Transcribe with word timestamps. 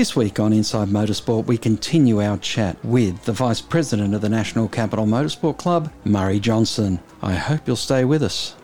This 0.00 0.16
week 0.16 0.40
on 0.40 0.54
Inside 0.54 0.88
Motorsport, 0.88 1.44
we 1.44 1.58
continue 1.58 2.22
our 2.22 2.38
chat 2.38 2.82
with 2.82 3.22
the 3.24 3.34
Vice 3.34 3.60
President 3.60 4.14
of 4.14 4.22
the 4.22 4.30
National 4.30 4.66
Capital 4.66 5.04
Motorsport 5.04 5.58
Club, 5.58 5.92
Murray 6.06 6.40
Johnson. 6.40 7.00
I 7.20 7.34
hope 7.34 7.66
you'll 7.66 7.76
stay 7.76 8.06
with 8.06 8.22
us. 8.22 8.54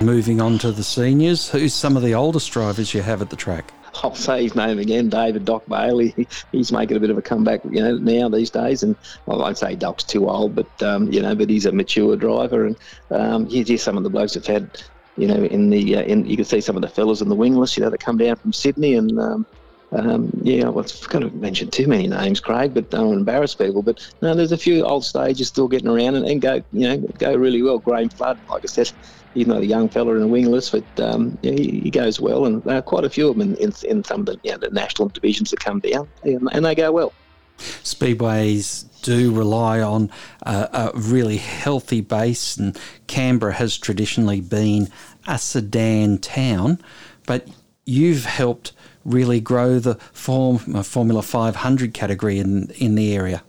Moving 0.00 0.40
on 0.40 0.56
to 0.60 0.70
the 0.70 0.84
seniors, 0.84 1.50
who's 1.50 1.74
some 1.74 1.96
of 1.96 2.04
the 2.04 2.14
oldest 2.14 2.52
drivers 2.52 2.94
you 2.94 3.02
have 3.02 3.20
at 3.20 3.30
the 3.30 3.34
track? 3.34 3.72
I'll 4.02 4.14
say 4.14 4.42
his 4.42 4.54
name 4.54 4.78
again, 4.78 5.08
David 5.08 5.44
Doc 5.44 5.64
Bailey. 5.68 6.28
He's 6.52 6.72
making 6.72 6.96
a 6.96 7.00
bit 7.00 7.10
of 7.10 7.18
a 7.18 7.22
comeback, 7.22 7.60
you 7.64 7.82
know, 7.82 7.96
now 7.98 8.28
these 8.28 8.50
days. 8.50 8.82
And 8.82 8.96
I 9.28 9.36
won't 9.36 9.58
say 9.58 9.76
Doc's 9.76 10.04
too 10.04 10.28
old, 10.28 10.54
but 10.54 10.70
um, 10.82 11.10
you 11.12 11.20
know, 11.20 11.34
but 11.34 11.50
he's 11.50 11.66
a 11.66 11.72
mature 11.72 12.16
driver. 12.16 12.66
And 12.66 12.76
um, 13.10 13.46
he's 13.46 13.66
just 13.66 13.84
some 13.84 13.96
of 13.96 14.02
the 14.02 14.10
blokes 14.10 14.34
have 14.34 14.46
had, 14.46 14.70
you 15.16 15.26
know, 15.28 15.44
in 15.44 15.70
the 15.70 15.96
uh, 15.96 16.02
in 16.02 16.24
you 16.26 16.36
can 16.36 16.44
see 16.44 16.60
some 16.60 16.76
of 16.76 16.82
the 16.82 16.88
fellas 16.88 17.20
in 17.20 17.28
the 17.28 17.36
wingless, 17.36 17.76
you 17.76 17.82
know, 17.82 17.90
that 17.90 17.98
come 17.98 18.18
down 18.18 18.36
from 18.36 18.52
Sydney 18.52 18.94
and. 18.94 19.18
Um, 19.18 19.46
um, 19.92 20.30
yeah, 20.42 20.68
well, 20.68 20.84
I've 20.84 21.08
got 21.08 21.20
to 21.20 21.30
mention 21.30 21.70
too 21.70 21.86
many 21.86 22.08
names, 22.08 22.40
Craig, 22.40 22.74
but 22.74 22.90
don't 22.90 23.18
embarrass 23.18 23.54
people. 23.54 23.82
But 23.84 23.98
no, 24.20 24.34
there's 24.34 24.50
a 24.50 24.58
few 24.58 24.84
old 24.84 25.04
stages 25.04 25.46
still 25.46 25.68
getting 25.68 25.88
around 25.88 26.16
and, 26.16 26.26
and 26.26 26.42
go, 26.42 26.60
you 26.72 26.88
know, 26.88 26.98
go 27.18 27.34
really 27.36 27.62
well. 27.62 27.78
Graham 27.78 28.08
Flood, 28.10 28.40
like 28.48 28.62
I 28.64 28.66
said, 28.66 28.90
he's 29.36 29.46
not 29.46 29.60
a 29.60 29.66
young 29.66 29.88
fella 29.88 30.14
in 30.16 30.22
a 30.22 30.26
wingless, 30.26 30.70
but 30.70 30.84
um, 31.00 31.38
yeah, 31.42 31.52
he, 31.52 31.90
goes 31.90 32.20
well, 32.20 32.46
and 32.46 32.62
there 32.64 32.78
are 32.78 32.82
quite 32.82 33.04
a 33.04 33.10
few 33.10 33.28
of 33.28 33.36
them 33.36 33.52
in, 33.52 33.56
in, 33.56 33.72
in 33.84 34.02
some 34.02 34.20
of 34.20 34.26
the, 34.26 34.40
you 34.42 34.50
know, 34.50 34.58
the 34.58 34.70
national 34.70 35.08
divisions 35.08 35.50
that 35.50 35.60
come 35.60 35.80
down, 35.80 36.08
and, 36.22 36.48
and 36.52 36.64
they 36.64 36.74
go 36.74 36.90
well. 36.90 37.12
Speedways 37.58 38.84
do 39.02 39.32
rely 39.34 39.80
on 39.80 40.10
a, 40.42 40.90
a 40.94 40.98
really 40.98 41.36
healthy 41.36 42.00
base, 42.00 42.56
and 42.56 42.78
Canberra 43.06 43.54
has 43.54 43.76
traditionally 43.78 44.40
been 44.40 44.88
a 45.26 45.38
sedan 45.38 46.18
town, 46.18 46.78
but 47.26 47.46
you've 47.84 48.24
helped 48.24 48.72
really 49.04 49.40
grow 49.40 49.78
the 49.78 49.94
form, 50.12 50.60
uh, 50.74 50.82
Formula 50.82 51.22
500 51.22 51.94
category 51.94 52.38
in 52.38 52.70
in 52.72 52.94
the 52.94 53.14
area. 53.14 53.42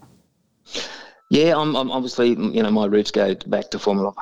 Yeah, 1.30 1.58
I'm, 1.58 1.76
I'm, 1.76 1.92
obviously, 1.92 2.30
you 2.30 2.64
know, 2.64 2.72
my 2.72 2.86
roots 2.86 3.12
go 3.12 3.36
back 3.48 3.70
to 3.72 3.80
Formula 3.80 4.14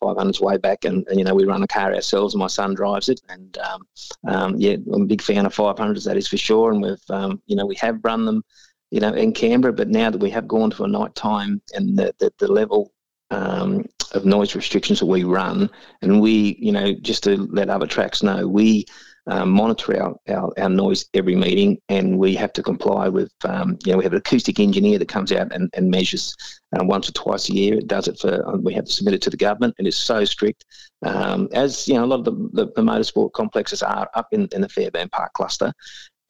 500's 0.00 0.40
way 0.40 0.56
back, 0.56 0.84
and, 0.86 1.06
and, 1.08 1.18
you 1.18 1.24
know, 1.24 1.34
we 1.34 1.44
run 1.44 1.62
a 1.62 1.66
car 1.66 1.94
ourselves, 1.94 2.34
my 2.34 2.46
son 2.46 2.72
drives 2.74 3.10
it, 3.10 3.20
and 3.28 3.58
um, 3.58 3.86
um, 4.26 4.54
yeah, 4.56 4.76
I'm 4.92 5.02
a 5.02 5.06
big 5.06 5.20
fan 5.20 5.44
of 5.44 5.54
500s, 5.54 6.06
that 6.06 6.16
is 6.16 6.26
for 6.26 6.38
sure, 6.38 6.72
and 6.72 6.80
we've, 6.80 7.10
um, 7.10 7.42
you 7.44 7.54
know, 7.54 7.66
we 7.66 7.74
have 7.76 8.00
run 8.02 8.24
them, 8.24 8.42
you 8.90 9.00
know, 9.00 9.12
in 9.12 9.32
Canberra, 9.34 9.74
but 9.74 9.88
now 9.90 10.08
that 10.08 10.22
we 10.22 10.30
have 10.30 10.48
gone 10.48 10.70
to 10.70 10.84
a 10.84 10.88
night 10.88 11.14
time 11.14 11.60
and 11.74 11.98
the, 11.98 12.14
the, 12.18 12.32
the 12.38 12.50
level 12.50 12.94
um, 13.30 13.84
of 14.12 14.24
noise 14.24 14.54
restrictions 14.56 15.00
that 15.00 15.06
we 15.06 15.22
run, 15.22 15.68
and 16.00 16.18
we, 16.18 16.56
you 16.58 16.72
know, 16.72 16.94
just 16.94 17.24
to 17.24 17.36
let 17.52 17.68
other 17.68 17.86
tracks 17.86 18.22
know, 18.22 18.48
we 18.48 18.86
um, 19.26 19.50
monitor 19.50 20.02
our, 20.02 20.14
our, 20.28 20.52
our, 20.58 20.68
noise 20.68 21.06
every 21.14 21.34
meeting, 21.34 21.78
and 21.88 22.18
we 22.18 22.34
have 22.34 22.52
to 22.52 22.62
comply 22.62 23.08
with, 23.08 23.32
um, 23.44 23.78
you 23.84 23.92
know, 23.92 23.98
we 23.98 24.04
have 24.04 24.12
an 24.12 24.18
acoustic 24.18 24.60
engineer 24.60 24.98
that 24.98 25.08
comes 25.08 25.32
out 25.32 25.52
and, 25.52 25.70
and 25.74 25.90
measures 25.90 26.34
uh, 26.78 26.84
once 26.84 27.08
or 27.08 27.12
twice 27.12 27.48
a 27.48 27.54
year. 27.54 27.74
It 27.74 27.86
does 27.86 28.08
it 28.08 28.18
for, 28.18 28.46
um, 28.46 28.62
we 28.62 28.74
have 28.74 28.84
to 28.84 28.92
submit 28.92 29.14
it 29.14 29.22
to 29.22 29.30
the 29.30 29.36
government, 29.36 29.74
and 29.78 29.86
it's 29.86 29.96
so 29.96 30.24
strict. 30.24 30.64
Um, 31.02 31.48
as, 31.52 31.88
you 31.88 31.94
know, 31.94 32.04
a 32.04 32.06
lot 32.06 32.20
of 32.20 32.24
the, 32.26 32.50
the, 32.52 32.72
the, 32.76 32.82
motorsport 32.82 33.32
complexes 33.32 33.82
are 33.82 34.10
up 34.14 34.28
in, 34.32 34.48
in 34.52 34.60
the 34.60 34.68
Fairbairn 34.68 35.08
Park 35.08 35.32
cluster. 35.32 35.72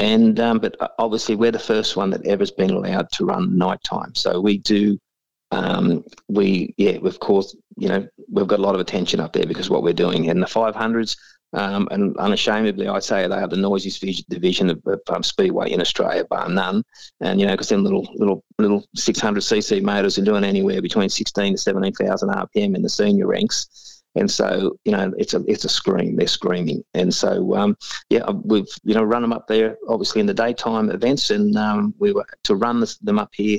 And 0.00 0.40
um, 0.40 0.58
but 0.58 0.76
uh, 0.80 0.88
obviously 0.98 1.36
we're 1.36 1.52
the 1.52 1.58
first 1.60 1.96
one 1.96 2.10
that 2.10 2.26
ever's 2.26 2.50
been 2.50 2.70
allowed 2.70 3.12
to 3.12 3.24
run 3.24 3.56
nighttime. 3.56 4.12
So 4.16 4.40
we 4.40 4.58
do 4.58 4.98
um, 5.52 6.04
we 6.28 6.74
yeah, 6.76 6.98
of 7.04 7.20
course, 7.20 7.54
you 7.76 7.88
know, 7.88 8.06
we've 8.30 8.46
got 8.46 8.58
a 8.58 8.62
lot 8.62 8.74
of 8.74 8.80
attention 8.80 9.20
up 9.20 9.32
there 9.32 9.46
because 9.46 9.70
what 9.70 9.82
we're 9.82 9.92
doing. 9.92 10.28
And 10.28 10.42
the 10.42 10.46
500s, 10.46 11.16
um, 11.54 11.88
and 11.92 12.16
unashamedly, 12.16 12.88
I 12.88 12.98
say 12.98 13.26
they 13.26 13.36
are 13.36 13.48
the 13.48 13.56
noisiest 13.56 14.28
division 14.28 14.70
of, 14.70 14.82
of 14.86 15.00
um, 15.08 15.22
speedway 15.22 15.70
in 15.70 15.80
Australia, 15.80 16.24
bar 16.24 16.48
none. 16.48 16.82
And 17.20 17.40
you 17.40 17.46
know, 17.46 17.52
because 17.52 17.68
them 17.68 17.84
little 17.84 18.08
little 18.16 18.44
little 18.58 18.84
600cc 18.96 19.82
motors 19.82 20.18
are 20.18 20.24
doing 20.24 20.44
anywhere 20.44 20.82
between 20.82 21.08
16 21.08 21.54
to 21.54 21.58
17,000 21.58 22.28
RPM 22.28 22.74
in 22.74 22.82
the 22.82 22.88
senior 22.88 23.28
ranks. 23.28 24.02
And 24.16 24.30
so, 24.30 24.76
you 24.84 24.92
know, 24.92 25.12
it's 25.16 25.34
a 25.34 25.44
it's 25.46 25.64
a 25.64 25.68
scream. 25.68 26.16
They're 26.16 26.28
screaming, 26.28 26.84
and 26.94 27.12
so 27.12 27.56
um, 27.56 27.76
yeah, 28.10 28.30
we've 28.30 28.68
you 28.84 28.94
know 28.94 29.02
run 29.02 29.22
them 29.22 29.32
up 29.32 29.48
there, 29.48 29.76
obviously 29.88 30.20
in 30.20 30.26
the 30.26 30.34
daytime 30.34 30.90
events, 30.90 31.30
and 31.30 31.56
um, 31.56 31.94
we 31.98 32.12
were 32.12 32.26
to 32.44 32.54
run 32.54 32.80
this, 32.80 32.96
them 32.98 33.18
up 33.18 33.30
here 33.32 33.58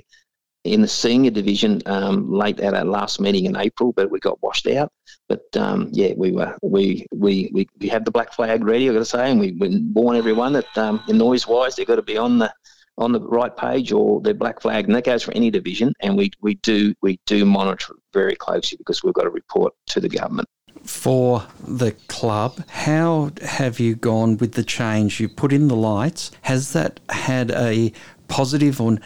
in 0.65 0.81
the 0.81 0.87
senior 0.87 1.31
division 1.31 1.81
um, 1.85 2.31
late 2.31 2.59
at 2.59 2.73
our 2.73 2.83
last 2.83 3.21
meeting 3.21 3.45
in 3.45 3.55
April, 3.55 3.93
but 3.93 4.09
we 4.09 4.19
got 4.19 4.41
washed 4.41 4.67
out. 4.67 4.91
But 5.29 5.45
um, 5.55 5.89
yeah, 5.91 6.13
we 6.17 6.31
were 6.31 6.57
we, 6.61 7.05
we 7.11 7.49
we 7.53 7.67
we 7.79 7.87
had 7.87 8.03
the 8.03 8.11
black 8.11 8.33
flag 8.33 8.63
ready. 8.63 8.89
I 8.89 8.93
got 8.93 8.99
to 8.99 9.05
say, 9.05 9.29
and 9.29 9.39
we, 9.39 9.53
we 9.53 9.79
warn 9.93 10.17
everyone 10.17 10.53
that 10.53 10.77
um, 10.77 11.01
noise 11.07 11.47
wise, 11.47 11.75
they've 11.75 11.87
got 11.87 11.95
to 11.95 12.01
be 12.01 12.17
on 12.17 12.39
the 12.39 12.51
on 12.97 13.11
the 13.11 13.21
right 13.21 13.55
page 13.55 13.91
or 13.91 14.21
they're 14.21 14.33
black 14.33 14.61
flag, 14.61 14.85
and 14.85 14.95
that 14.95 15.03
goes 15.03 15.23
for 15.23 15.33
any 15.33 15.51
division. 15.51 15.93
And 16.01 16.17
we 16.17 16.31
we 16.41 16.55
do 16.55 16.93
we 17.01 17.19
do 17.25 17.45
monitor 17.45 17.93
very 18.13 18.35
closely 18.35 18.77
because 18.77 19.03
we've 19.03 19.13
got 19.13 19.23
to 19.23 19.29
report 19.29 19.73
to 19.87 19.99
the 19.99 20.09
government 20.09 20.49
for 20.85 21.45
the 21.67 21.91
club. 22.07 22.63
How 22.69 23.31
have 23.41 23.79
you 23.79 23.95
gone 23.95 24.37
with 24.37 24.53
the 24.53 24.63
change? 24.63 25.19
You 25.19 25.27
put 25.27 25.51
in 25.51 25.67
the 25.67 25.75
lights. 25.75 26.31
Has 26.43 26.73
that 26.73 26.99
had 27.09 27.51
a 27.51 27.91
positive 28.27 28.81
or 28.81 28.97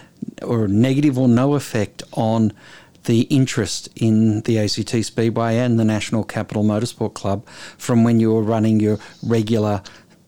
or 0.41 0.67
negative 0.67 1.17
or 1.17 1.27
no 1.27 1.55
effect 1.55 2.03
on 2.13 2.53
the 3.05 3.21
interest 3.23 3.89
in 3.95 4.41
the 4.41 4.59
ACT 4.59 5.03
Speedway 5.03 5.57
and 5.57 5.79
the 5.79 5.85
National 5.85 6.23
Capital 6.23 6.63
Motorsport 6.63 7.13
Club 7.13 7.47
from 7.77 8.03
when 8.03 8.19
you 8.19 8.33
were 8.33 8.43
running 8.43 8.79
your 8.79 8.99
regular, 9.23 9.81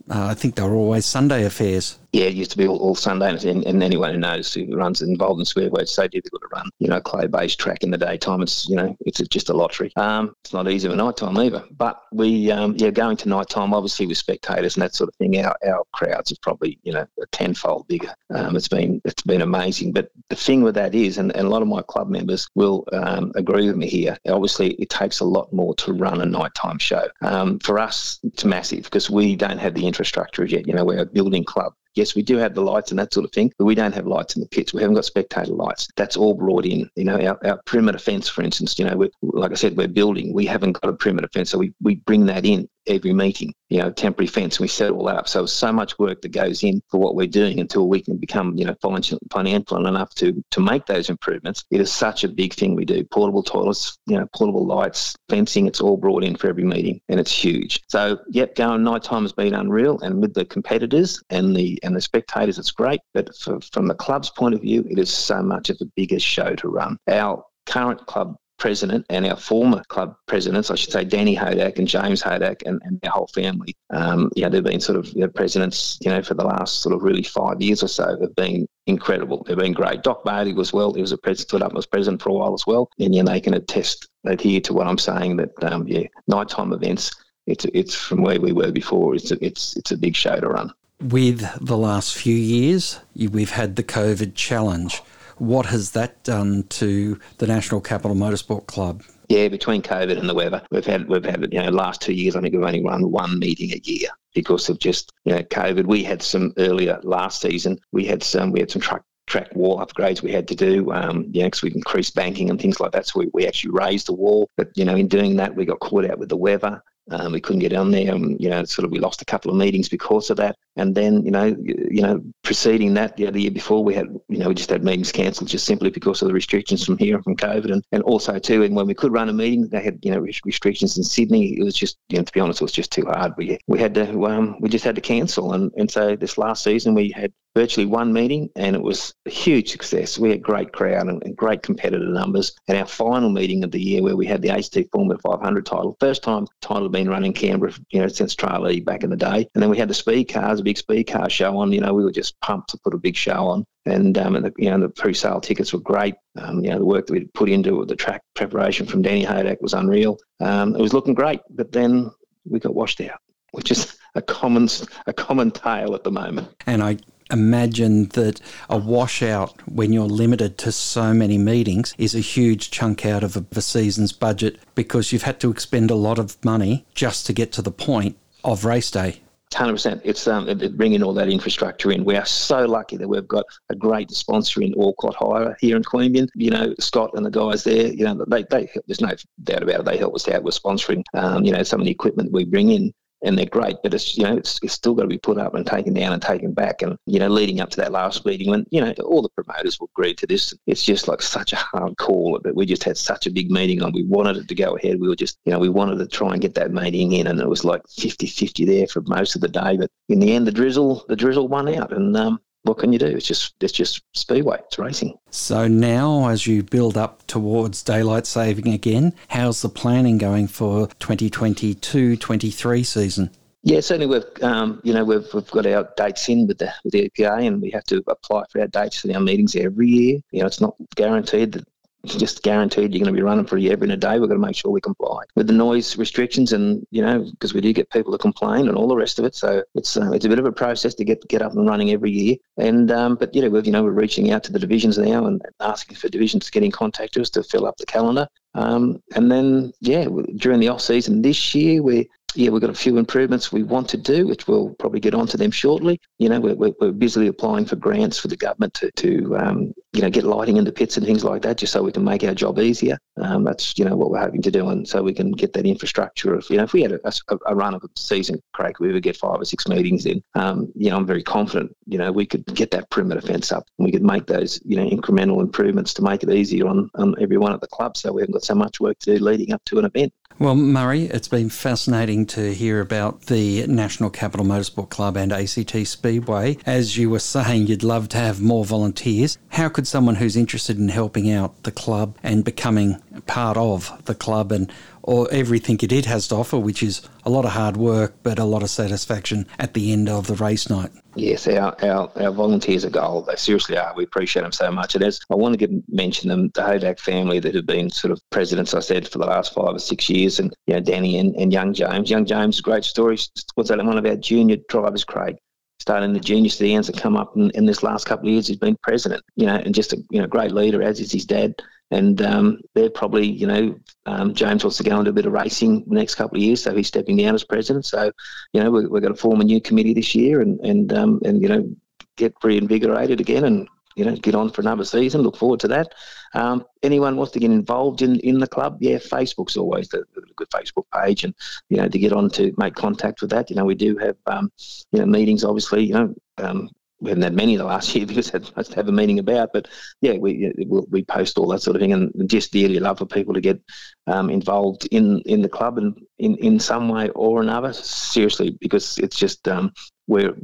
uh, 0.09 0.27
I 0.27 0.33
think 0.33 0.55
they 0.55 0.63
were 0.63 0.73
always 0.73 1.05
Sunday 1.05 1.45
affairs? 1.45 1.97
Yeah, 2.13 2.25
it 2.25 2.33
used 2.33 2.51
to 2.51 2.57
be 2.57 2.67
all, 2.67 2.77
all 2.77 2.95
Sunday, 2.95 3.29
and, 3.29 3.65
and, 3.65 3.81
anyone 3.81 4.13
who 4.13 4.19
knows 4.19 4.53
who 4.53 4.75
runs 4.75 5.01
involved 5.01 5.39
in 5.39 5.45
Speedway, 5.45 5.83
it's 5.83 5.93
so 5.93 6.07
difficult 6.07 6.41
to 6.41 6.47
run, 6.51 6.69
you 6.79 6.87
know, 6.87 6.99
clay-based 6.99 7.57
track 7.57 7.83
in 7.83 7.91
the 7.91 7.97
daytime. 7.97 8.41
It's, 8.41 8.67
you 8.67 8.75
know, 8.75 8.95
it's 9.01 9.19
just 9.19 9.49
a 9.49 9.53
lottery. 9.53 9.93
Um, 9.95 10.35
it's 10.43 10.53
not 10.53 10.69
easy 10.69 10.89
at 10.89 10.95
night 10.95 11.17
time 11.17 11.37
either. 11.37 11.63
But 11.71 12.01
we, 12.11 12.51
um, 12.51 12.75
yeah, 12.77 12.91
going 12.91 13.15
to 13.17 13.29
night 13.29 13.49
time, 13.49 13.73
obviously 13.73 14.07
with 14.07 14.17
spectators 14.17 14.75
and 14.75 14.83
that 14.83 14.93
sort 14.93 15.09
of 15.09 15.15
thing, 15.15 15.37
our, 15.43 15.55
our 15.65 15.83
crowds 15.93 16.31
is 16.31 16.37
probably, 16.37 16.79
you 16.83 16.91
know, 16.91 17.05
tenfold 17.31 17.87
bigger. 17.87 18.13
Um, 18.33 18.55
it's 18.55 18.67
been 18.67 19.01
it's 19.05 19.21
been 19.21 19.41
amazing. 19.41 19.93
But 19.93 20.11
the 20.29 20.35
thing 20.35 20.63
with 20.63 20.75
that 20.75 20.93
is, 20.93 21.17
and, 21.17 21.33
and 21.35 21.47
a 21.47 21.49
lot 21.49 21.61
of 21.61 21.67
my 21.69 21.81
club 21.81 22.09
members 22.09 22.47
will 22.55 22.85
um, 22.91 23.31
agree 23.35 23.67
with 23.67 23.77
me 23.77 23.87
here. 23.87 24.17
Obviously, 24.27 24.73
it 24.73 24.89
takes 24.89 25.21
a 25.21 25.25
lot 25.25 25.51
more 25.53 25.73
to 25.75 25.93
run 25.93 26.21
a 26.21 26.25
nighttime 26.25 26.77
show. 26.77 27.07
Um, 27.21 27.59
for 27.59 27.79
us, 27.79 28.19
it's 28.23 28.43
massive 28.43 28.83
because 28.83 29.09
we 29.09 29.35
don't 29.35 29.59
have 29.59 29.73
the 29.73 29.87
infrastructure 29.87 30.45
yet. 30.45 30.67
You 30.67 30.73
know, 30.73 30.83
we're 30.83 30.99
a 30.99 31.05
building 31.05 31.45
club. 31.45 31.73
Yes, 31.95 32.15
we 32.15 32.21
do 32.21 32.37
have 32.37 32.53
the 32.53 32.61
lights 32.61 32.91
and 32.91 32.99
that 32.99 33.13
sort 33.13 33.25
of 33.25 33.31
thing, 33.31 33.51
but 33.57 33.65
we 33.65 33.75
don't 33.75 33.93
have 33.93 34.07
lights 34.07 34.35
in 34.35 34.41
the 34.41 34.47
pits. 34.47 34.73
We 34.73 34.81
haven't 34.81 34.95
got 34.95 35.05
spectator 35.05 35.51
lights. 35.51 35.89
That's 35.97 36.15
all 36.15 36.33
brought 36.33 36.65
in. 36.65 36.89
You 36.95 37.03
know, 37.03 37.19
our, 37.19 37.45
our 37.45 37.61
perimeter 37.65 37.97
fence, 37.97 38.29
for 38.29 38.43
instance, 38.43 38.79
you 38.79 38.85
know, 38.85 39.09
like 39.21 39.51
I 39.51 39.55
said, 39.55 39.75
we're 39.75 39.87
building. 39.87 40.33
We 40.33 40.45
haven't 40.45 40.73
got 40.73 40.89
a 40.89 40.93
perimeter 40.93 41.27
fence, 41.33 41.49
so 41.49 41.57
we, 41.57 41.73
we 41.81 41.95
bring 41.95 42.25
that 42.27 42.45
in 42.45 42.69
every 42.87 43.13
meeting, 43.13 43.53
you 43.69 43.79
know, 43.79 43.91
temporary 43.91 44.27
fence, 44.27 44.59
we 44.59 44.67
set 44.67 44.89
it 44.89 44.93
all 44.93 45.07
up. 45.07 45.27
So 45.27 45.45
so 45.45 45.71
much 45.71 45.97
work 45.99 46.21
that 46.21 46.31
goes 46.31 46.63
in 46.63 46.81
for 46.89 46.99
what 46.99 47.15
we're 47.15 47.27
doing 47.27 47.59
until 47.59 47.87
we 47.87 48.01
can 48.01 48.17
become, 48.17 48.57
you 48.57 48.65
know, 48.65 48.75
financial, 48.81 49.19
financial 49.31 49.85
enough 49.85 50.13
to 50.15 50.43
to 50.51 50.59
make 50.59 50.85
those 50.85 51.09
improvements. 51.09 51.65
It 51.71 51.81
is 51.81 51.91
such 51.91 52.23
a 52.23 52.27
big 52.27 52.53
thing 52.53 52.75
we 52.75 52.85
do. 52.85 53.03
Portable 53.05 53.43
toilets, 53.43 53.97
you 54.07 54.17
know, 54.17 54.27
portable 54.35 54.65
lights, 54.65 55.15
fencing, 55.29 55.67
it's 55.67 55.81
all 55.81 55.97
brought 55.97 56.23
in 56.23 56.35
for 56.35 56.47
every 56.47 56.63
meeting 56.63 57.01
and 57.09 57.19
it's 57.19 57.31
huge. 57.31 57.81
So 57.89 58.19
yep, 58.29 58.55
going 58.55 58.83
night 58.83 59.03
time 59.03 59.23
has 59.23 59.33
been 59.33 59.53
unreal 59.53 59.99
and 60.01 60.21
with 60.21 60.33
the 60.33 60.45
competitors 60.45 61.21
and 61.29 61.55
the 61.55 61.79
and 61.83 61.95
the 61.95 62.01
spectators 62.01 62.57
it's 62.57 62.71
great. 62.71 63.01
But 63.13 63.35
for, 63.37 63.59
from 63.71 63.87
the 63.87 63.95
club's 63.95 64.29
point 64.29 64.55
of 64.55 64.61
view, 64.61 64.85
it 64.89 64.99
is 64.99 65.09
so 65.09 65.41
much 65.41 65.69
of 65.69 65.77
the 65.77 65.91
biggest 65.95 66.25
show 66.25 66.55
to 66.55 66.67
run. 66.67 66.97
Our 67.07 67.43
current 67.65 68.05
club 68.07 68.35
president 68.61 69.03
and 69.09 69.25
our 69.25 69.35
former 69.35 69.83
club 69.85 70.15
presidents, 70.27 70.69
I 70.69 70.75
should 70.75 70.91
say, 70.91 71.03
Danny 71.03 71.35
Hodak 71.35 71.79
and 71.79 71.87
James 71.87 72.21
Hodak 72.21 72.61
and, 72.67 72.79
and 72.85 73.01
their 73.01 73.09
whole 73.09 73.27
family. 73.33 73.75
Um, 73.89 74.31
you 74.35 74.43
know, 74.43 74.49
they've 74.49 74.63
been 74.63 74.79
sort 74.79 74.99
of 74.99 75.07
you 75.13 75.21
know, 75.21 75.29
presidents, 75.29 75.97
you 75.99 76.11
know, 76.11 76.21
for 76.21 76.35
the 76.35 76.45
last 76.45 76.81
sort 76.81 76.93
of 76.93 77.01
really 77.01 77.23
five 77.23 77.59
years 77.59 77.81
or 77.81 77.87
so. 77.87 78.19
Have 78.21 78.35
been 78.35 78.67
incredible. 78.85 79.43
They've 79.43 79.57
been 79.57 79.73
great. 79.73 80.03
Doc 80.03 80.23
Bailey 80.23 80.53
was 80.53 80.71
well. 80.73 80.93
He 80.93 81.01
was 81.01 81.11
a 81.11 81.17
president, 81.17 81.63
up 81.63 81.75
as 81.75 81.87
president 81.87 82.21
for 82.21 82.29
a 82.29 82.33
while 82.33 82.53
as 82.53 82.67
well. 82.67 82.87
And 82.99 83.15
you 83.15 83.23
know, 83.23 83.31
they 83.31 83.41
can 83.41 83.55
attest, 83.55 84.07
adhere 84.27 84.61
to 84.61 84.73
what 84.73 84.85
I'm 84.85 84.99
saying 84.99 85.37
that 85.37 85.63
um, 85.63 85.87
yeah, 85.87 86.03
nighttime 86.27 86.71
events. 86.71 87.11
It's 87.47 87.65
it's 87.73 87.95
from 87.95 88.21
where 88.21 88.39
we 88.39 88.51
were 88.51 88.71
before. 88.71 89.15
It's 89.15 89.31
a, 89.31 89.43
it's 89.43 89.75
it's 89.75 89.91
a 89.91 89.97
big 89.97 90.15
show 90.15 90.39
to 90.39 90.47
run. 90.47 90.71
With 91.01 91.41
the 91.59 91.77
last 91.77 92.15
few 92.15 92.35
years, 92.35 92.99
we've 93.15 93.49
had 93.49 93.75
the 93.75 93.83
COVID 93.83 94.35
challenge 94.35 95.01
what 95.37 95.65
has 95.67 95.91
that 95.91 96.23
done 96.23 96.63
to 96.69 97.19
the 97.37 97.47
National 97.47 97.81
Capital 97.81 98.15
Motorsport 98.15 98.67
Club? 98.67 99.03
Yeah, 99.29 99.47
between 99.47 99.81
COVID 99.81 100.17
and 100.17 100.27
the 100.27 100.33
weather, 100.33 100.61
we've 100.71 100.85
had 100.85 101.07
we've 101.07 101.23
had 101.23 101.47
you 101.53 101.61
know 101.61 101.69
last 101.69 102.01
two 102.01 102.13
years. 102.13 102.35
I 102.35 102.41
think 102.41 102.53
we've 102.53 102.63
only 102.63 102.83
run 102.83 103.11
one 103.11 103.39
meeting 103.39 103.71
a 103.71 103.81
year 103.83 104.09
because 104.33 104.69
of 104.69 104.79
just 104.79 105.11
you 105.23 105.33
know 105.33 105.43
COVID. 105.43 105.85
We 105.85 106.03
had 106.03 106.21
some 106.21 106.53
earlier 106.57 106.99
last 107.03 107.41
season. 107.41 107.79
We 107.91 108.05
had 108.05 108.23
some 108.23 108.51
we 108.51 108.59
had 108.59 108.71
some 108.71 108.81
truck 108.81 109.03
track 109.31 109.55
wall 109.55 109.79
upgrades 109.79 110.21
we 110.21 110.31
had 110.31 110.47
to 110.49 110.55
do, 110.55 110.91
um, 110.91 111.31
know, 111.41 111.47
because 111.47 111.61
we 111.61 111.71
increased 111.73 112.15
banking 112.15 112.49
and 112.49 112.59
things 112.59 112.81
like 112.81 112.91
that. 112.91 113.07
So 113.07 113.21
we, 113.21 113.29
we 113.33 113.47
actually 113.47 113.71
raised 113.71 114.07
the 114.07 114.13
wall. 114.13 114.49
But, 114.57 114.71
you 114.75 114.83
know, 114.83 114.95
in 114.95 115.07
doing 115.07 115.37
that, 115.37 115.55
we 115.55 115.63
got 115.63 115.79
caught 115.79 116.09
out 116.09 116.19
with 116.19 116.27
the 116.27 116.35
weather. 116.35 116.83
Um, 117.09 117.33
we 117.33 117.41
couldn't 117.41 117.61
get 117.61 117.73
on 117.73 117.91
there, 117.91 118.13
and 118.13 118.39
you 118.39 118.49
know, 118.49 118.63
sort 118.63 118.85
of 118.85 118.91
we 118.91 118.99
lost 118.99 119.21
a 119.21 119.25
couple 119.25 119.49
of 119.49 119.57
meetings 119.57 119.89
because 119.89 120.29
of 120.29 120.37
that. 120.37 120.55
And 120.77 120.95
then 120.95 121.25
you 121.25 121.31
know, 121.31 121.55
you, 121.65 122.01
know, 122.01 122.21
preceding 122.43 122.93
that, 122.93 123.17
you 123.19 123.25
know, 123.25 123.31
the 123.31 123.41
year 123.41 123.51
before, 123.51 123.83
we 123.83 123.93
had 123.93 124.07
you 124.29 124.37
know 124.37 124.49
we 124.49 124.55
just 124.55 124.69
had 124.69 124.83
meetings 124.83 125.11
cancelled 125.11 125.49
just 125.49 125.65
simply 125.65 125.89
because 125.89 126.21
of 126.21 126.27
the 126.27 126.33
restrictions 126.33 126.85
from 126.85 126.97
here 126.97 127.15
and 127.15 127.23
from 127.23 127.35
COVID, 127.35 127.71
and, 127.71 127.83
and 127.91 128.03
also 128.03 128.39
too, 128.39 128.63
and 128.63 128.75
when 128.75 128.87
we 128.87 128.93
could 128.93 129.11
run 129.11 129.29
a 129.29 129.33
meeting, 129.33 129.67
they 129.67 129.81
had 129.81 129.99
you 130.03 130.11
know 130.11 130.19
restrictions 130.19 130.97
in 130.97 131.03
Sydney. 131.03 131.57
It 131.59 131.63
was 131.63 131.75
just 131.75 131.97
you 132.09 132.17
know 132.17 132.23
to 132.23 132.31
be 132.31 132.39
honest, 132.39 132.61
it 132.61 132.65
was 132.65 132.71
just 132.71 132.91
too 132.91 133.05
hard. 133.05 133.33
We 133.35 133.57
we 133.67 133.79
had 133.79 133.93
to 133.95 134.27
um, 134.27 134.57
we 134.59 134.69
just 134.69 134.85
had 134.85 134.95
to 134.95 135.01
cancel, 135.01 135.53
and 135.53 135.71
and 135.77 135.89
so 135.89 136.15
this 136.15 136.37
last 136.37 136.63
season 136.63 136.93
we 136.93 137.11
had 137.11 137.33
virtually 137.55 137.85
one 137.85 138.13
meeting, 138.13 138.49
and 138.55 138.75
it 138.75 138.81
was 138.81 139.13
a 139.25 139.29
huge 139.29 139.71
success. 139.71 140.17
We 140.17 140.29
had 140.29 140.41
great 140.41 140.71
crowd 140.71 141.07
and, 141.07 141.21
and 141.23 141.35
great 141.35 141.63
competitor 141.63 142.05
numbers. 142.05 142.55
And 142.67 142.77
our 142.77 142.85
final 142.85 143.29
meeting 143.29 143.63
of 143.63 143.71
the 143.71 143.81
year, 143.81 144.01
where 144.01 144.15
we 144.15 144.25
had 144.25 144.41
the 144.41 144.49
ACT 144.49 144.77
Formula 144.91 145.19
500 145.19 145.65
title, 145.65 145.97
first 145.99 146.23
time 146.23 146.47
title 146.61 146.83
had 146.83 146.91
been 146.91 147.09
run 147.09 147.25
in 147.25 147.33
Canberra, 147.33 147.73
you 147.89 148.01
know, 148.01 148.07
since 148.07 148.35
Tralee 148.35 148.79
back 148.79 149.03
in 149.03 149.09
the 149.09 149.17
day. 149.17 149.47
And 149.53 149.61
then 149.61 149.69
we 149.69 149.77
had 149.77 149.89
the 149.89 149.93
speed 149.93 150.25
cars, 150.25 150.59
a 150.59 150.63
big 150.63 150.77
speed 150.77 151.05
car 151.05 151.29
show 151.29 151.57
on. 151.57 151.71
You 151.71 151.81
know, 151.81 151.93
we 151.93 152.03
were 152.03 152.11
just 152.11 152.39
pumped 152.41 152.69
to 152.69 152.77
put 152.77 152.93
a 152.93 152.97
big 152.97 153.15
show 153.15 153.47
on. 153.47 153.65
And, 153.85 154.17
um, 154.17 154.35
and 154.35 154.45
the, 154.45 154.53
you 154.57 154.69
know, 154.69 154.79
the 154.79 154.89
pre-sale 154.89 155.41
tickets 155.41 155.73
were 155.73 155.79
great. 155.79 156.15
Um, 156.37 156.63
you 156.63 156.69
know, 156.69 156.77
the 156.77 156.85
work 156.85 157.07
that 157.07 157.13
we 157.13 157.25
put 157.33 157.49
into 157.49 157.83
the 157.85 157.95
track 157.95 158.21
preparation 158.35 158.85
from 158.85 159.01
Danny 159.01 159.25
Hodak 159.25 159.57
was 159.61 159.73
unreal. 159.73 160.17
Um, 160.39 160.75
it 160.75 160.81
was 160.81 160.93
looking 160.93 161.15
great, 161.15 161.41
but 161.49 161.71
then 161.71 162.11
we 162.47 162.59
got 162.59 162.75
washed 162.75 163.01
out, 163.01 163.19
which 163.51 163.71
is 163.71 163.97
a 164.15 164.21
common 164.21 164.67
a 165.07 165.13
common 165.13 165.51
tale 165.51 165.95
at 165.95 166.03
the 166.03 166.11
moment. 166.11 166.49
And 166.67 166.83
I 166.83 166.97
imagine 167.31 168.07
that 168.09 168.41
a 168.69 168.77
washout 168.77 169.53
when 169.67 169.93
you're 169.93 170.05
limited 170.05 170.57
to 170.59 170.71
so 170.71 171.13
many 171.13 171.37
meetings 171.37 171.93
is 171.97 172.15
a 172.15 172.19
huge 172.19 172.71
chunk 172.71 173.05
out 173.05 173.23
of 173.23 173.37
a, 173.37 173.45
a 173.55 173.61
season's 173.61 174.11
budget 174.11 174.59
because 174.75 175.11
you've 175.11 175.23
had 175.23 175.39
to 175.39 175.51
expend 175.51 175.91
a 175.91 175.95
lot 175.95 176.19
of 176.19 176.43
money 176.43 176.85
just 176.93 177.25
to 177.25 177.33
get 177.33 177.51
to 177.53 177.61
the 177.61 177.71
point 177.71 178.17
of 178.43 178.65
race 178.65 178.91
day. 178.91 179.21
Hundred 179.53 179.73
percent. 179.73 180.01
It's 180.05 180.27
um, 180.29 180.47
bringing 180.77 181.03
all 181.03 181.13
that 181.15 181.27
infrastructure 181.27 181.91
in. 181.91 182.05
We 182.05 182.15
are 182.15 182.25
so 182.25 182.63
lucky 182.65 182.95
that 182.95 183.07
we've 183.07 183.27
got 183.27 183.43
a 183.69 183.75
great 183.75 184.09
sponsor 184.11 184.61
in 184.61 184.73
Alcott 184.79 185.15
Hire 185.15 185.57
here 185.59 185.75
in 185.75 185.83
Queanbeyan. 185.83 186.29
You 186.35 186.51
know, 186.51 186.73
Scott 186.79 187.11
and 187.15 187.25
the 187.25 187.29
guys 187.29 187.65
there. 187.65 187.87
You 187.87 188.05
know, 188.05 188.23
they 188.29 188.43
they 188.43 188.69
there's 188.87 189.01
no 189.01 189.09
doubt 189.43 189.63
about 189.63 189.81
it. 189.81 189.85
They 189.85 189.97
help 189.97 190.15
us 190.15 190.29
out 190.29 190.43
with 190.43 190.57
sponsoring. 190.57 191.03
Um, 191.13 191.43
you 191.43 191.51
know, 191.51 191.63
some 191.63 191.81
of 191.81 191.85
the 191.85 191.91
equipment 191.91 192.31
we 192.31 192.45
bring 192.45 192.71
in 192.71 192.93
and 193.23 193.37
they're 193.37 193.45
great, 193.45 193.77
but 193.83 193.93
it's 193.93 194.17
you 194.17 194.23
know 194.23 194.35
it's, 194.35 194.59
it's 194.63 194.73
still 194.73 194.93
got 194.93 195.03
to 195.03 195.07
be 195.07 195.17
put 195.17 195.37
up 195.37 195.53
and 195.53 195.65
taken 195.65 195.93
down 195.93 196.13
and 196.13 196.21
taken 196.21 196.53
back. 196.53 196.81
And 196.81 196.97
you 197.05 197.19
know, 197.19 197.27
leading 197.27 197.59
up 197.59 197.69
to 197.71 197.77
that 197.77 197.91
last 197.91 198.25
meeting, 198.25 198.49
when 198.49 198.65
you 198.71 198.81
know 198.81 198.93
all 199.05 199.21
the 199.21 199.29
promoters 199.29 199.79
will 199.79 199.89
agree 199.95 200.13
to 200.15 200.27
this, 200.27 200.53
it's 200.67 200.83
just 200.83 201.07
like 201.07 201.21
such 201.21 201.53
a 201.53 201.57
hard 201.57 201.97
call. 201.97 202.39
But 202.43 202.55
we 202.55 202.65
just 202.65 202.83
had 202.83 202.97
such 202.97 203.27
a 203.27 203.31
big 203.31 203.51
meeting 203.51 203.81
on. 203.81 203.91
We 203.93 204.03
wanted 204.03 204.37
it 204.37 204.47
to 204.47 204.55
go 204.55 204.75
ahead. 204.75 204.99
We 204.99 205.07
were 205.07 205.15
just 205.15 205.37
you 205.45 205.51
know 205.51 205.59
we 205.59 205.69
wanted 205.69 205.97
to 205.99 206.07
try 206.07 206.33
and 206.33 206.41
get 206.41 206.55
that 206.55 206.71
meeting 206.71 207.13
in, 207.13 207.27
and 207.27 207.39
it 207.39 207.49
was 207.49 207.63
like 207.63 207.83
50-50 207.83 208.65
there 208.65 208.87
for 208.87 209.01
most 209.01 209.35
of 209.35 209.41
the 209.41 209.47
day. 209.47 209.77
But 209.77 209.89
in 210.09 210.19
the 210.19 210.33
end, 210.33 210.47
the 210.47 210.51
drizzle 210.51 211.05
the 211.07 211.15
drizzle 211.15 211.47
won 211.47 211.73
out, 211.73 211.93
and 211.93 212.15
um, 212.17 212.39
what 212.63 212.77
can 212.77 212.93
you 212.93 212.99
do? 212.99 213.07
It's 213.07 213.25
just 213.25 213.55
it's 213.61 213.73
just 213.73 214.01
speedway. 214.13 214.59
It's 214.65 214.77
racing. 214.77 215.17
So 215.31 215.67
now, 215.67 216.29
as 216.29 216.45
you 216.45 216.63
build 216.63 216.97
up 216.97 217.25
towards 217.27 217.83
daylight 217.83 218.27
saving 218.27 218.67
again, 218.73 219.13
how's 219.29 219.61
the 219.61 219.69
planning 219.69 220.17
going 220.17 220.47
for 220.47 220.87
2022-23 220.87 222.85
season? 222.85 223.31
Yeah, 223.63 223.79
certainly 223.79 224.07
we've 224.07 224.43
um, 224.43 224.81
you 224.83 224.91
know 224.91 225.03
we've, 225.03 225.31
we've 225.33 225.49
got 225.51 225.67
our 225.67 225.87
dates 225.95 226.27
in 226.29 226.47
with 226.47 226.57
the 226.57 226.73
with 226.83 226.93
the 226.93 227.09
EPA, 227.09 227.45
and 227.45 227.61
we 227.61 227.69
have 227.71 227.83
to 227.85 228.03
apply 228.07 228.43
for 228.51 228.59
our 228.59 228.67
dates 228.67 228.97
for 228.97 229.13
our 229.13 229.19
meetings 229.19 229.55
every 229.55 229.87
year. 229.87 230.19
You 230.31 230.39
know, 230.41 230.47
it's 230.47 230.61
not 230.61 230.75
guaranteed 230.95 231.51
that 231.53 231.67
just 232.05 232.43
guaranteed 232.43 232.93
you're 232.93 233.03
going 233.03 233.13
to 233.13 233.17
be 233.17 233.21
running 233.21 233.45
for 233.45 233.57
a 233.57 233.61
year 233.61 233.73
every 233.73 233.87
day. 233.95 234.19
We've 234.19 234.29
got 234.29 234.35
to 234.35 234.39
make 234.39 234.55
sure 234.55 234.71
we 234.71 234.81
comply 234.81 235.23
with 235.35 235.47
the 235.47 235.53
noise 235.53 235.97
restrictions, 235.97 236.53
and 236.53 236.85
you 236.91 237.01
know, 237.01 237.25
because 237.31 237.53
we 237.53 237.61
do 237.61 237.73
get 237.73 237.89
people 237.91 238.11
to 238.11 238.17
complain 238.17 238.67
and 238.67 238.77
all 238.77 238.87
the 238.87 238.95
rest 238.95 239.19
of 239.19 239.25
it. 239.25 239.35
So 239.35 239.63
it's 239.75 239.97
uh, 239.97 240.11
it's 240.11 240.25
a 240.25 240.29
bit 240.29 240.39
of 240.39 240.45
a 240.45 240.51
process 240.51 240.95
to 240.95 241.05
get 241.05 241.27
get 241.27 241.41
up 241.41 241.53
and 241.53 241.67
running 241.67 241.91
every 241.91 242.11
year. 242.11 242.35
And 242.57 242.91
um, 242.91 243.15
but 243.15 243.33
you 243.35 243.41
know, 243.41 243.49
we've 243.49 243.65
you 243.65 243.71
know 243.71 243.83
we're 243.83 243.91
reaching 243.91 244.31
out 244.31 244.43
to 244.45 244.51
the 244.51 244.59
divisions 244.59 244.97
now 244.97 245.25
and 245.25 245.41
asking 245.59 245.97
for 245.97 246.09
divisions 246.09 246.45
to 246.45 246.51
get 246.51 246.63
in 246.63 246.71
contact 246.71 247.15
with 247.15 247.23
us 247.23 247.29
to 247.31 247.43
fill 247.43 247.65
up 247.65 247.77
the 247.77 247.85
calendar. 247.85 248.27
Um, 248.53 249.01
and 249.15 249.31
then 249.31 249.71
yeah, 249.79 250.07
during 250.35 250.59
the 250.59 250.69
off 250.69 250.81
season 250.81 251.21
this 251.21 251.55
year, 251.55 251.81
we 251.81 252.09
yeah, 252.35 252.49
we've 252.49 252.61
got 252.61 252.69
a 252.69 252.73
few 252.73 252.97
improvements 252.97 253.51
we 253.51 253.63
want 253.63 253.89
to 253.89 253.97
do, 253.97 254.27
which 254.27 254.47
we'll 254.47 254.73
probably 254.75 254.99
get 254.99 255.13
onto 255.13 255.37
them 255.37 255.51
shortly. 255.51 255.99
You 256.19 256.29
know, 256.29 256.39
we're, 256.39 256.73
we're 256.79 256.91
busily 256.91 257.27
applying 257.27 257.65
for 257.65 257.75
grants 257.75 258.17
for 258.17 258.27
the 258.27 258.37
government 258.37 258.73
to, 258.75 258.91
to 258.91 259.37
um, 259.37 259.73
you 259.93 260.01
know, 260.01 260.09
get 260.09 260.23
lighting 260.23 260.57
in 260.57 260.63
the 260.63 260.71
pits 260.71 260.97
and 260.97 261.05
things 261.05 261.23
like 261.23 261.41
that, 261.41 261.57
just 261.57 261.73
so 261.73 261.83
we 261.83 261.91
can 261.91 262.03
make 262.03 262.23
our 262.23 262.33
job 262.33 262.59
easier. 262.59 262.97
Um, 263.21 263.43
that's, 263.43 263.77
you 263.77 263.85
know, 263.85 263.95
what 263.95 264.09
we're 264.09 264.19
hoping 264.19 264.41
to 264.43 264.51
do. 264.51 264.69
And 264.69 264.87
so 264.87 265.03
we 265.03 265.13
can 265.13 265.31
get 265.31 265.53
that 265.53 265.65
infrastructure 265.65 266.33
of, 266.33 266.49
you 266.49 266.57
know, 266.57 266.63
if 266.63 266.73
we 266.73 266.81
had 266.81 266.93
a, 266.93 266.99
a, 267.05 267.37
a 267.47 267.55
run 267.55 267.73
of 267.73 267.83
a 267.83 267.87
season, 267.97 268.41
Craig, 268.53 268.75
we 268.79 268.91
would 268.91 269.03
get 269.03 269.17
five 269.17 269.39
or 269.39 269.45
six 269.45 269.67
meetings 269.67 270.05
in, 270.05 270.23
um, 270.35 270.71
you 270.75 270.89
know, 270.89 270.97
I'm 270.97 271.05
very 271.05 271.23
confident, 271.23 271.75
you 271.85 271.97
know, 271.97 272.11
we 272.11 272.25
could 272.25 272.45
get 272.55 272.71
that 272.71 272.89
perimeter 272.89 273.21
fence 273.21 273.51
up 273.51 273.67
and 273.77 273.85
we 273.85 273.91
could 273.91 274.03
make 274.03 274.27
those, 274.27 274.61
you 274.63 274.77
know, 274.77 274.89
incremental 274.89 275.41
improvements 275.41 275.93
to 275.95 276.01
make 276.01 276.23
it 276.23 276.29
easier 276.29 276.67
on, 276.67 276.89
on 276.95 277.15
everyone 277.19 277.53
at 277.53 277.61
the 277.61 277.67
club 277.67 277.97
so 277.97 278.13
we 278.13 278.21
haven't 278.21 278.33
got 278.33 278.43
so 278.43 278.55
much 278.55 278.79
work 278.79 278.97
to 278.99 279.17
do 279.17 279.23
leading 279.23 279.51
up 279.53 279.61
to 279.65 279.79
an 279.79 279.85
event. 279.85 280.13
Well, 280.41 280.55
Murray, 280.55 281.03
it's 281.03 281.27
been 281.27 281.49
fascinating 281.49 282.25
to 282.25 282.51
hear 282.51 282.81
about 282.81 283.27
the 283.27 283.67
National 283.67 284.09
Capital 284.09 284.43
Motorsport 284.43 284.89
Club 284.89 285.15
and 285.15 285.31
ACT 285.31 285.85
Speedway. 285.85 286.57
As 286.65 286.97
you 286.97 287.11
were 287.11 287.19
saying, 287.19 287.67
you'd 287.67 287.83
love 287.83 288.09
to 288.09 288.17
have 288.17 288.41
more 288.41 288.65
volunteers. 288.65 289.37
How 289.49 289.69
could 289.69 289.85
someone 289.85 290.15
who's 290.15 290.35
interested 290.35 290.79
in 290.79 290.89
helping 290.89 291.29
out 291.29 291.61
the 291.61 291.71
club 291.71 292.17
and 292.23 292.43
becoming 292.43 292.99
part 293.27 293.57
of 293.57 294.01
the 294.05 294.15
club 294.15 294.51
and 294.51 294.71
or 295.03 295.27
everything 295.31 295.77
it 295.81 295.91
it 295.91 296.05
has 296.05 296.27
to 296.27 296.35
offer, 296.35 296.59
which 296.59 296.83
is 296.83 297.01
a 297.25 297.29
lot 297.29 297.45
of 297.45 297.51
hard 297.51 297.77
work 297.77 298.13
but 298.23 298.39
a 298.39 298.45
lot 298.45 298.63
of 298.63 298.69
satisfaction 298.69 299.47
at 299.59 299.73
the 299.73 299.91
end 299.91 300.07
of 300.07 300.27
the 300.27 300.35
race 300.35 300.69
night. 300.69 300.91
Yes, 301.15 301.47
our, 301.47 301.75
our, 301.83 302.09
our 302.15 302.31
volunteers 302.31 302.85
are 302.85 302.89
gold. 302.89 303.27
They 303.27 303.35
seriously 303.35 303.77
are. 303.77 303.93
We 303.95 304.05
appreciate 304.05 304.43
them 304.43 304.53
so 304.53 304.71
much. 304.71 304.95
And 304.95 305.03
as 305.03 305.19
I 305.29 305.35
want 305.35 305.53
to 305.53 305.57
give, 305.57 305.71
mention 305.89 306.29
them, 306.29 306.51
the 306.53 306.61
Hodak 306.61 306.99
family 306.99 307.39
that 307.39 307.53
have 307.53 307.65
been 307.65 307.89
sort 307.89 308.11
of 308.11 308.21
presidents, 308.29 308.73
I 308.73 308.79
said, 308.79 309.07
for 309.07 309.17
the 309.17 309.25
last 309.25 309.53
five 309.53 309.75
or 309.75 309.79
six 309.79 310.09
years, 310.09 310.39
and 310.39 310.53
you 310.67 310.75
know, 310.75 310.79
Danny 310.79 311.17
and, 311.17 311.35
and 311.35 311.51
young 311.51 311.73
James. 311.73 312.09
Young 312.09 312.25
James, 312.25 312.59
a 312.59 312.61
great 312.61 312.85
story. 312.85 313.17
Was 313.57 313.67
that 313.67 313.83
one 313.83 313.97
of 313.97 314.05
our 314.05 314.15
junior 314.15 314.57
drivers, 314.69 315.03
Craig? 315.03 315.35
starting 315.81 316.13
the 316.13 316.19
junior 316.19 316.49
sedans 316.49 316.87
and 316.87 316.97
come 316.99 317.17
up 317.17 317.35
in, 317.35 317.49
in 317.55 317.65
this 317.65 317.81
last 317.81 318.05
couple 318.05 318.27
of 318.27 318.31
years 318.31 318.45
he's 318.45 318.57
been 318.57 318.77
president 318.83 319.23
you 319.35 319.47
know 319.47 319.55
and 319.55 319.73
just 319.73 319.91
a 319.93 319.97
you 320.11 320.21
know 320.21 320.27
great 320.27 320.51
leader 320.51 320.83
as 320.83 320.99
is 320.99 321.11
his 321.11 321.25
dad 321.25 321.55
and 321.91 322.21
um, 322.21 322.61
they're 322.73 322.89
probably, 322.89 323.27
you 323.27 323.45
know, 323.45 323.77
um, 324.05 324.33
James 324.33 324.63
wants 324.63 324.77
to 324.77 324.83
go 324.83 324.97
into 324.97 325.11
a 325.11 325.13
bit 325.13 325.25
of 325.25 325.33
racing 325.33 325.83
the 325.87 325.95
next 325.95 326.15
couple 326.15 326.37
of 326.37 326.43
years, 326.43 326.63
so 326.63 326.75
he's 326.75 326.87
stepping 326.87 327.17
down 327.17 327.35
as 327.35 327.43
president. 327.43 327.85
So, 327.85 328.11
you 328.53 328.63
know, 328.63 328.71
we're, 328.71 328.89
we're 328.89 329.01
going 329.01 329.13
to 329.13 329.19
form 329.19 329.41
a 329.41 329.43
new 329.43 329.61
committee 329.61 329.93
this 329.93 330.15
year, 330.15 330.41
and 330.41 330.59
and 330.61 330.93
um, 330.93 331.21
and 331.25 331.41
you 331.41 331.49
know, 331.49 331.75
get 332.15 332.33
reinvigorated 332.43 333.19
again, 333.19 333.43
and 333.43 333.67
you 333.95 334.05
know, 334.05 334.15
get 334.15 334.35
on 334.35 334.49
for 334.49 334.61
another 334.61 334.85
season. 334.85 335.21
Look 335.21 335.37
forward 335.37 335.59
to 335.61 335.67
that. 335.69 335.93
Um, 336.33 336.65
anyone 336.81 337.17
wants 337.17 337.33
to 337.33 337.39
get 337.39 337.51
involved 337.51 338.01
in, 338.01 338.19
in 338.21 338.39
the 338.39 338.47
club, 338.47 338.77
yeah, 338.79 338.97
Facebook's 338.97 339.57
always 339.57 339.89
the, 339.89 340.03
good 340.35 340.49
Facebook 340.49 340.85
page, 340.93 341.25
and 341.25 341.35
you 341.69 341.77
know, 341.77 341.89
to 341.89 341.99
get 341.99 342.13
on 342.13 342.29
to 342.31 342.53
make 342.57 342.75
contact 342.75 343.21
with 343.21 343.31
that. 343.31 343.49
You 343.49 343.57
know, 343.57 343.65
we 343.65 343.75
do 343.75 343.97
have 343.97 344.15
um, 344.27 344.51
you 344.91 344.99
know 344.99 345.05
meetings, 345.05 345.43
obviously. 345.43 345.83
You 345.83 345.93
know, 345.93 346.15
um, 346.37 346.69
we 347.01 347.09
haven't 347.09 347.23
had 347.23 347.35
many 347.35 347.57
the 347.57 347.65
last 347.65 347.93
year 347.95 348.05
because 348.05 348.29
had 348.29 348.55
much 348.55 348.69
to 348.69 348.75
have 348.75 348.87
a 348.87 348.91
meeting 348.91 349.19
about. 349.19 349.51
But 349.51 349.67
yeah, 350.01 350.13
we 350.13 350.53
we 350.89 351.03
post 351.03 351.37
all 351.37 351.47
that 351.47 351.61
sort 351.61 351.75
of 351.75 351.81
thing, 351.81 351.93
and 351.93 352.29
just 352.29 352.53
dearly 352.53 352.79
love 352.79 352.99
for 352.99 353.05
people 353.05 353.33
to 353.33 353.41
get 353.41 353.59
um, 354.07 354.29
involved 354.29 354.87
in 354.91 355.21
in 355.21 355.41
the 355.41 355.49
club 355.49 355.77
and 355.77 355.99
in 356.19 356.35
in 356.37 356.59
some 356.59 356.87
way 356.87 357.09
or 357.09 357.41
another. 357.41 357.73
Seriously, 357.73 358.57
because 358.61 358.97
it's 358.99 359.17
just 359.17 359.47
um, 359.47 359.73
we're 360.07 360.35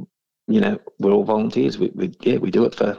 you 0.48 0.60
know 0.60 0.78
we're 0.98 1.12
all 1.12 1.24
volunteers. 1.24 1.78
We, 1.78 1.90
we 1.94 2.12
yeah 2.20 2.36
we 2.36 2.50
do 2.50 2.64
it 2.64 2.74
for 2.74 2.98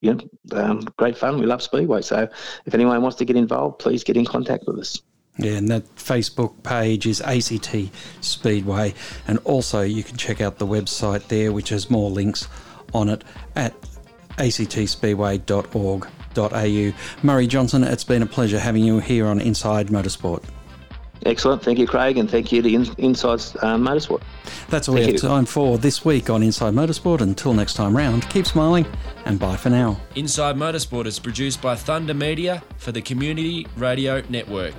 you 0.00 0.14
know 0.14 0.58
um, 0.58 0.80
great 0.96 1.16
fun. 1.16 1.38
We 1.38 1.46
love 1.46 1.62
speedway. 1.62 2.02
So 2.02 2.28
if 2.64 2.74
anyone 2.74 3.00
wants 3.02 3.18
to 3.18 3.24
get 3.24 3.36
involved, 3.36 3.78
please 3.78 4.02
get 4.02 4.16
in 4.16 4.24
contact 4.24 4.64
with 4.66 4.78
us. 4.78 5.00
Yeah, 5.36 5.54
and 5.54 5.68
that 5.68 5.96
Facebook 5.96 6.62
page 6.62 7.06
is 7.08 7.20
ACT 7.20 7.90
Speedway. 8.20 8.94
And 9.26 9.38
also, 9.38 9.80
you 9.80 10.04
can 10.04 10.16
check 10.16 10.40
out 10.40 10.58
the 10.58 10.66
website 10.66 11.26
there, 11.26 11.50
which 11.50 11.70
has 11.70 11.90
more 11.90 12.08
links 12.08 12.46
on 12.94 13.08
it 13.08 13.24
at 13.56 13.74
actspeedway.org.au. 14.38 16.92
Murray 17.22 17.46
Johnson, 17.46 17.84
it's 17.84 18.04
been 18.04 18.22
a 18.22 18.26
pleasure 18.26 18.58
having 18.58 18.84
you 18.84 18.98
here 18.98 19.26
on 19.26 19.40
Inside 19.40 19.88
Motorsport. 19.88 20.44
Excellent. 21.26 21.62
Thank 21.62 21.78
you, 21.78 21.86
Craig, 21.86 22.18
and 22.18 22.30
thank 22.30 22.52
you 22.52 22.60
to 22.60 22.68
Inside 22.98 23.40
uh, 23.62 23.76
Motorsport. 23.76 24.20
That's 24.68 24.88
all 24.88 24.94
thank 24.94 25.06
we 25.06 25.12
have 25.12 25.22
you. 25.22 25.28
time 25.28 25.46
for 25.46 25.78
this 25.78 26.04
week 26.04 26.28
on 26.28 26.42
Inside 26.42 26.74
Motorsport. 26.74 27.20
Until 27.20 27.54
next 27.54 27.74
time 27.74 27.96
round, 27.96 28.28
keep 28.28 28.46
smiling 28.46 28.84
and 29.24 29.38
bye 29.38 29.56
for 29.56 29.70
now. 29.70 29.98
Inside 30.16 30.56
Motorsport 30.56 31.06
is 31.06 31.18
produced 31.18 31.62
by 31.62 31.76
Thunder 31.76 32.14
Media 32.14 32.62
for 32.76 32.92
the 32.92 33.00
Community 33.00 33.66
Radio 33.76 34.22
Network. 34.28 34.74